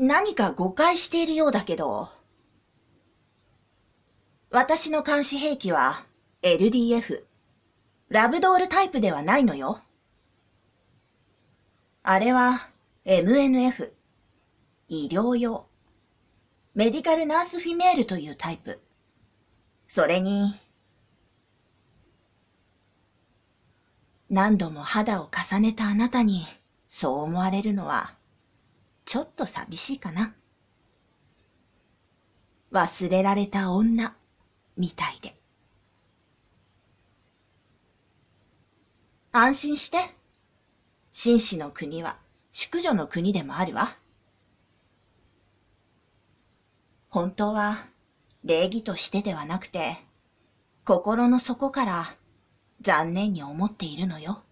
[0.00, 2.08] 何か誤解しているようだけど、
[4.48, 6.06] 私の監視兵器は
[6.42, 7.24] LDF、
[8.08, 9.80] ラブドールタイプではないのよ。
[12.04, 12.68] あれは
[13.04, 13.90] MNF、
[14.88, 15.66] 医療用、
[16.74, 18.80] メディカルナースフィメールというタイプ。
[19.88, 20.54] それに、
[24.30, 26.46] 何度も肌を重ねたあなたに
[26.86, 28.17] そう思われるのは、
[29.08, 30.34] ちょっと寂しいかな。
[32.70, 34.14] 忘れられた女、
[34.76, 35.34] みたいで。
[39.32, 39.96] 安心して。
[41.10, 42.18] 紳士の国は
[42.52, 43.96] 淑女の国でもあるわ。
[47.08, 47.86] 本当は
[48.44, 49.96] 礼儀としてではなくて、
[50.84, 52.14] 心の底から
[52.82, 54.42] 残念に思っているのよ。